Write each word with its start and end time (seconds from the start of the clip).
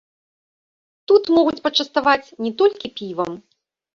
Тут 1.09 1.23
могуць 1.35 1.59
пачаставаць 1.67 2.33
не 2.45 2.51
толькі 2.61 2.93
півам. 3.01 3.31